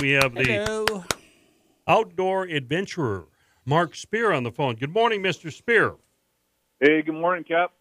[0.00, 1.04] We have the Hello.
[1.86, 3.26] outdoor adventurer,
[3.66, 4.76] Marc Speer, on the phone.
[4.76, 5.52] Good morning, Mr.
[5.52, 5.96] Speer.
[6.80, 7.72] Hey, good morning, Cap.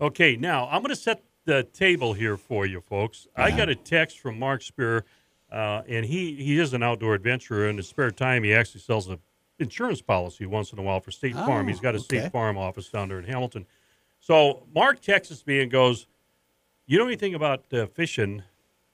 [0.00, 3.28] Okay, now I'm going to set the table here for you, folks.
[3.36, 5.04] I got a text from Marc Speer,
[5.52, 7.68] uh, and he, he is an outdoor adventurer.
[7.68, 9.20] In his spare time, he actually sells an
[9.60, 11.66] insurance policy once in a while for State Farm.
[11.66, 12.18] Oh, He's got a okay.
[12.18, 13.64] State Farm office down there in Hamilton.
[14.18, 16.08] So Marc texts me and goes,
[16.86, 18.42] "You know anything about uh, fishing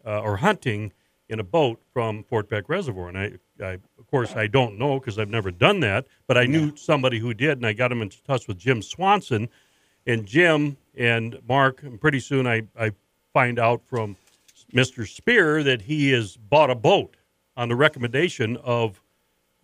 [0.04, 0.92] uh, or hunting
[1.28, 3.32] in a boat from Fort Peck Reservoir?" And I,
[3.64, 7.18] I of course, I don't know because I've never done that, but I knew somebody
[7.18, 9.48] who did, and I got him in touch with Jim Swanson.
[10.08, 12.92] And Jim and Marc, and pretty soon I, I
[13.32, 14.16] find out from
[14.72, 15.04] Mr.
[15.08, 17.16] Speer that he has bought a boat
[17.56, 19.02] on the recommendation of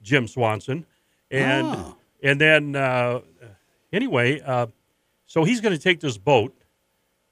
[0.03, 0.85] Jim Swanson.
[1.31, 1.97] And Oh.
[2.25, 3.21] and then uh,
[3.93, 4.67] anyway, uh,
[5.27, 6.55] so he's going to take this boat,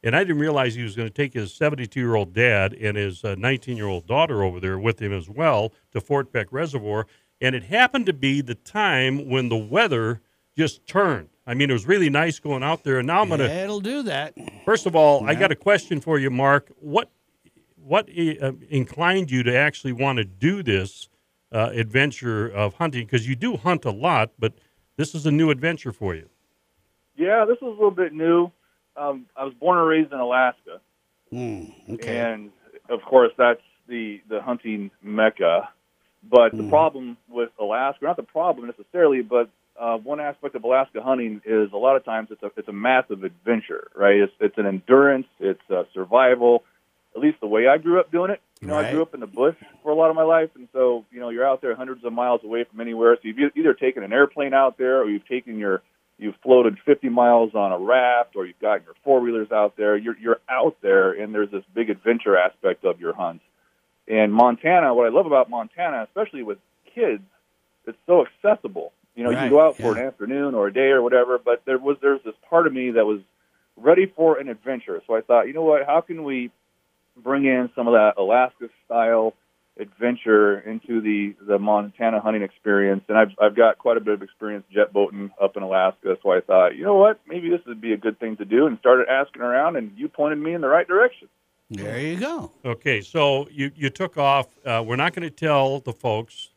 [0.03, 2.97] and I didn't realize he was going to take his 72 year old dad and
[2.97, 7.07] his 19 year old daughter over there with him as well to Fort Peck Reservoir.
[7.41, 10.21] And it happened to be the time when the weather
[10.57, 11.29] just turned.
[11.47, 12.99] I mean, it was really nice going out there.
[12.99, 14.35] And now I'm going to Yeah, it'll do that.
[14.65, 16.71] First of all, I got a question for you, Marc.
[16.79, 17.11] What
[17.83, 21.09] what uh, inclined you to actually want to do this
[21.51, 23.07] uh, adventure of hunting?
[23.07, 24.53] Because you do hunt a lot, but
[24.97, 26.29] this is a new adventure for you.
[27.17, 28.53] Yeah, this is a little bit new.
[28.97, 30.81] Um, I was born and raised in Alaska,
[31.33, 32.19] Mm, okay.
[32.19, 32.51] and
[32.89, 35.69] of course that's the the hunting mecca.
[36.29, 36.69] But the Mm.
[36.71, 41.73] problem with Alaska, not the problem necessarily, but uh, one aspect of Alaska hunting is
[41.73, 44.17] a lot of times it's a it's a massive adventure, right?
[44.17, 46.65] It's it's an endurance, it's uh, survival.
[47.15, 48.41] At least the way I grew up doing it.
[48.61, 50.69] You know, I grew up in the bush for a lot of my life, and
[50.73, 53.17] so you know you're out there hundreds of miles away from anywhere.
[53.17, 55.83] So you've either taken an airplane out there, or you've taken your
[56.21, 59.97] you've floated 50 miles on a raft, or you've got your four wheelers out there.
[59.97, 63.41] You're you're out there, and there's this big adventure aspect of your hunt.
[64.07, 66.59] And Montana, what I love about Montana, especially with
[66.95, 67.23] kids,
[67.87, 68.93] it's so accessible.
[69.17, 71.63] You know, you can go out for an afternoon or a day or whatever, but
[71.65, 73.21] there was there's this part of me that was
[73.77, 75.03] ready for an adventure.
[75.07, 76.51] So I thought, you know what, how can we
[77.17, 79.35] bring in some of that Alaska style
[79.81, 83.03] adventure into the the Montana hunting experience?
[83.09, 86.33] And I've I've got quite a bit of experience jet boating up in Alaska, so
[86.33, 88.79] I thought, you know what, maybe this would be a good thing to do, and
[88.79, 91.29] started asking around, and you pointed me in the right direction.
[91.71, 92.53] there you go.
[92.65, 94.47] Okay, so you, you took off.
[94.65, 96.51] Uh, we're not going to tell the folks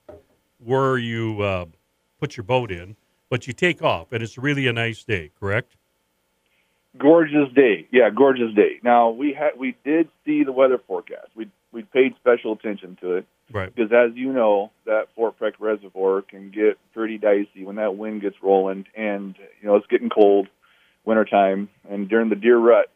[0.58, 1.66] where you uh,
[2.20, 2.96] put your boat in,
[3.30, 5.76] but you take off, and it's really a nice day, correct?
[6.98, 8.80] Gorgeous day, yeah, gorgeous day.
[8.84, 11.28] Now we had we did see the weather forecast.
[11.36, 13.74] We we paid special attention to it Right.
[13.76, 18.22] because, as you know, that Fort Peck Reservoir can get pretty dicey when that wind
[18.22, 20.48] gets rolling, and you know it's getting cold,
[21.04, 22.90] wintertime, and during the deer rut,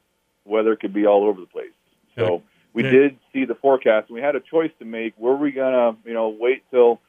[0.45, 1.71] weather could be all over the place.
[2.15, 2.41] So
[2.73, 2.91] we Okay.
[2.91, 5.17] did see the forecast, and we had a choice to make.
[5.17, 6.99] Were we gonna, you know, wait till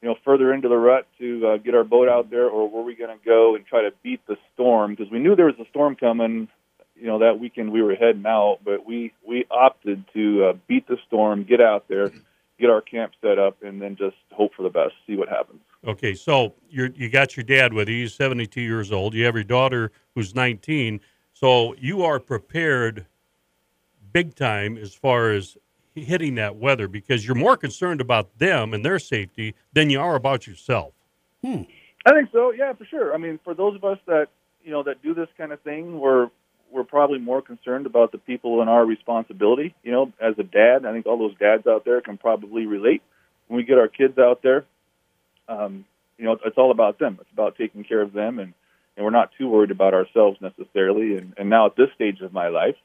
[0.00, 2.82] you know further into the rut to uh, get our boat out there, or were
[2.82, 4.94] we gonna go and try to beat the storm?
[4.94, 6.48] Because we knew there was a storm coming.
[6.98, 10.88] You know that weekend we were heading out, but we we opted to uh, beat
[10.88, 12.10] the storm, get out there,
[12.58, 15.60] get our camp set up, and then just hope for the best, see what happens.
[15.86, 18.02] Okay, so you you got your dad with you.
[18.02, 19.14] He's 72 years old.
[19.14, 21.00] You have your daughter who's 19.
[21.32, 23.06] So you are prepared
[24.12, 25.58] big time as far as
[25.94, 30.14] hitting that weather because you're more concerned about them and their safety than you are
[30.14, 30.94] about yourself.
[32.06, 32.52] I think so.
[32.52, 33.14] Yeah, for sure.
[33.14, 34.28] I mean, for those of us that
[34.64, 36.30] you know that do this kind of thing, we're
[36.76, 39.74] we're probably more concerned about the people in our responsibility.
[39.82, 43.02] You know, as a dad, I think all those dads out there can probably relate.
[43.48, 44.64] When we get our kids out there,
[45.48, 45.86] um,
[46.18, 47.18] you know, it's all about them.
[47.20, 48.52] It's about taking care of them, and
[48.96, 51.16] and we're not too worried about ourselves necessarily.
[51.16, 52.76] And and now at this stage of my life,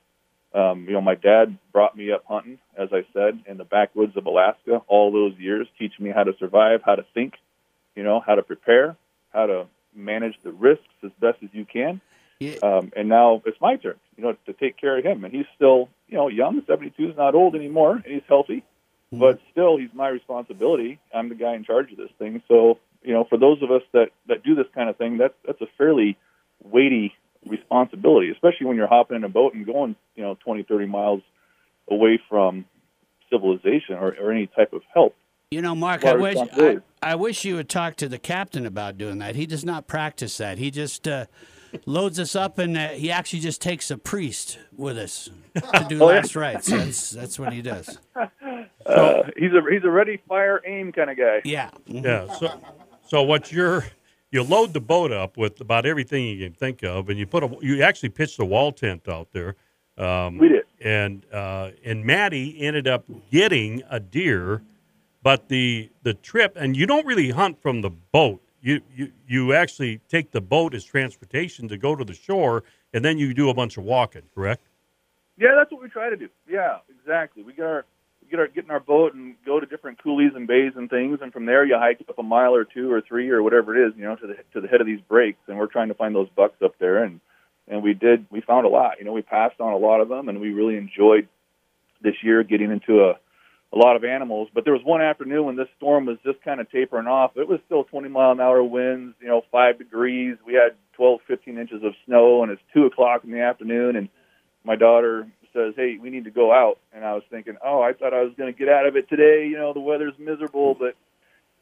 [0.54, 4.16] um, you know, my dad brought me up hunting, as I said, in the backwoods
[4.18, 7.34] of Alaska all those years, teaching me how to survive, how to think,
[7.96, 8.96] you know, how to prepare,
[9.34, 12.02] how to manage the risks as best as you can.
[12.42, 12.56] Yeah.
[12.64, 15.24] Um, and now it's my turn, you know, to take care of him.
[15.24, 16.64] And he's still, you know, young.
[16.66, 18.64] 72 is not old anymore, and he's healthy.
[19.14, 21.00] But still, he's my responsibility.
[21.14, 22.42] I'm the guy in charge of this thing.
[22.48, 25.36] So, you know, for those of us that that do this kind of thing, that's
[25.46, 26.18] that's a fairly
[26.64, 27.14] weighty
[27.46, 31.22] responsibility, especially when you're hopping in a boat and going, you know, 20, 30 miles
[31.90, 32.66] away from
[33.30, 35.14] civilization or, or any type of help.
[35.52, 36.80] You know, Marc, I wish I.
[37.04, 39.36] I wish you would talk to the captain about doing that.
[39.36, 40.58] He does not practice that.
[40.58, 41.26] He just uh,
[41.86, 45.96] loads us up, and uh, he actually just takes a priest with us to do
[46.04, 46.16] Oh, yeah.
[46.16, 46.68] last rites.
[46.68, 47.98] That's that's what he does.
[48.16, 51.42] Uh, he's a he's a ready, fire, aim kind of guy.
[51.44, 51.70] Yeah.
[51.90, 52.04] Mhm.
[52.04, 52.34] Yeah.
[52.36, 52.62] So,
[53.08, 53.86] so what you're
[54.32, 57.44] you load the boat up with about everything you can think of, and you put
[57.44, 59.56] a you actually pitched a wall tent out there.
[59.98, 60.64] Um, We did.
[60.80, 64.62] and uh, and Maddie ended up getting a deer
[65.24, 68.42] But the the trip, and you don't really hunt from the boat.
[68.62, 72.64] You you you actually take the boat as transportation to go to the shore,
[72.94, 74.24] and then you do a bunch of walking.
[74.36, 74.62] Correct?
[75.38, 76.30] Yeah, that's what we try to do.
[76.48, 77.42] Yeah, exactly.
[77.42, 77.86] We get our
[78.22, 80.90] we get our get in our boat and go to different coulees and bays and
[80.90, 83.76] things, and from there you hike up a mile or two or three or whatever
[83.76, 85.88] it is, you know, to the to the head of these breaks, and we're trying
[85.88, 87.20] to find those bucks up there, and
[87.68, 88.28] and we did.
[88.30, 89.00] We found a lot.
[89.00, 91.28] You know, we passed on a lot of them, and we really enjoyed
[92.02, 93.20] this year getting into a
[93.74, 94.50] a lot of animals.
[94.54, 97.38] But there was one afternoon when this storm was just kind of tapering off.
[97.38, 100.38] It was still 20 mile an hour winds, you know, five degrees.
[100.46, 104.10] We had 12, 15 inches of snow, and it's two o'clock in the afternoon, and
[104.64, 107.94] my daughter says, "Hey, we need to go out." And I was thinking, "Oh, I
[107.94, 109.48] thought I was going to get out of it today.
[109.48, 110.96] You know, the weather's miserable, but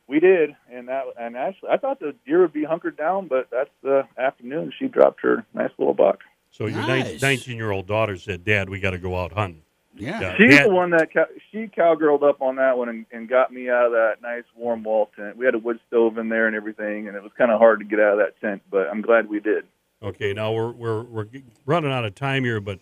[0.07, 3.49] we did." And that, and actually, I thought the deer would be hunkered down, but
[3.49, 4.73] that's the afternoon.
[4.77, 6.19] She dropped her nice little buck.
[6.51, 7.21] So your Nice.
[7.21, 9.63] 19 year old daughter said, "Dad, we got to go out hunting."
[9.95, 10.19] Yeah.
[10.21, 10.37] Yeah.
[10.37, 13.51] She's Dad- the one that cow- she cowgirled up on that one and, and got
[13.51, 15.37] me out of that nice warm wall tent.
[15.37, 17.79] We had a wood stove in there and everything, and it was kind of hard
[17.79, 19.65] to get out of that tent, but I'm glad we did.
[20.01, 21.27] Okay, now we're we're we're
[21.65, 22.79] running out of time here, but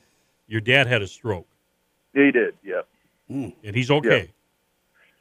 [0.48, 1.48] your dad had a stroke,
[2.13, 2.56] he did.
[2.63, 2.88] Yep.
[3.31, 3.54] Mm.
[3.63, 4.31] and he's okay.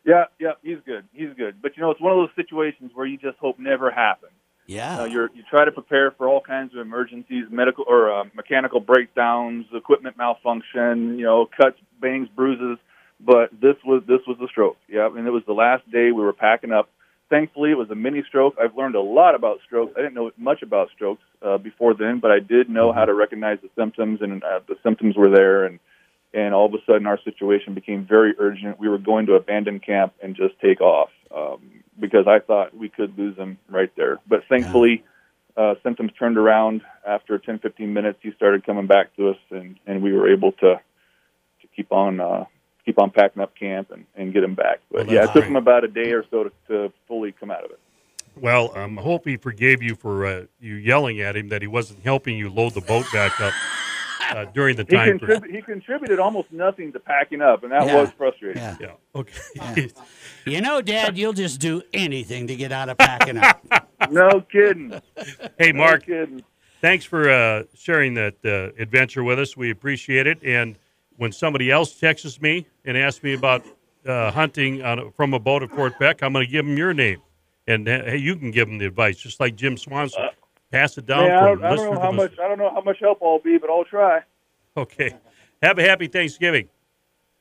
[0.05, 1.05] Yeah, yeah, he's good.
[1.13, 1.61] He's good.
[1.61, 4.33] But you know, it's one of those situations where you just hope never happens.
[4.67, 5.03] Yeah.
[5.03, 8.81] Uh, you're you try to prepare for all kinds of emergencies, medical or uh, mechanical
[8.81, 12.79] breakdowns, equipment malfunction, you know, cuts, bangs, bruises.
[13.21, 14.77] But this was this was the stroke.
[14.89, 16.91] Yeah, and it was the last day we were packing up.
[17.29, 18.55] Thankfully, it was a mini stroke.
[18.63, 19.93] I've learned a lot about strokes.
[19.97, 23.15] I didn't know much about strokes uh, before then, but I did know how to
[23.15, 25.65] recognize the symptoms, and uh, the symptoms were there.
[25.65, 25.81] And
[26.37, 28.79] and all of a sudden, our situation became very urgent.
[28.79, 32.91] We were going to abandon camp and just take off um, because I thought we
[32.91, 34.19] could lose him right there.
[34.29, 35.03] But thankfully,
[35.57, 38.19] uh, symptoms turned around after 10, 15 minutes.
[38.21, 40.75] He started coming back to us, and, and we were able to
[41.63, 42.45] to keep on uh,
[42.85, 44.81] keep on packing up camp and, and get him back.
[44.93, 45.47] But Well, yeah, it took great.
[45.47, 47.81] him about a day or so to, to fully come out of it.
[48.39, 51.69] Well, um, I hope he forgave you for uh, you yelling at him that he
[51.69, 53.55] wasn't helping you load the boat back up
[54.31, 55.19] uh, during the He, time.
[55.19, 55.41] frame.
[55.41, 58.01] contrib- he contributed almost nothing to packing up, and that Yeah.
[58.01, 58.63] was frustrating.
[58.63, 58.77] Yeah.
[58.81, 58.91] Yeah.
[59.15, 59.91] Okay.
[60.49, 63.65] You know, Dad, you'll just do anything to get out of packing up.
[64.11, 64.93] No kidding.
[65.59, 66.07] hey, Marc.
[66.07, 66.45] No kidding.
[66.81, 69.57] thanks for uh, sharing that uh, adventure with us.
[69.57, 70.39] We appreciate it.
[70.45, 70.79] And
[71.17, 73.65] when somebody else texts me and asks me about
[74.07, 76.77] uh, hunting on a, from a boat at Fort Peck, I'm going to give them
[76.77, 77.21] your name,
[77.67, 80.29] and uh, hey, you can give them the advice, just like Jim Swanson.
[80.71, 82.23] Pass it down Yeah, I don't, I don't know how listener.
[82.23, 82.39] much.
[82.39, 84.21] I don't know how much help I'll be, but I'll try.
[84.77, 85.15] Okay.
[85.63, 86.69] Have a happy Thanksgiving.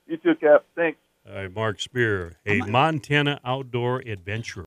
[0.08, 0.64] You too, Cap.
[0.76, 0.98] Thanks.
[1.28, 4.64] All right, Marc Speer, a Montana outdoor adventurer.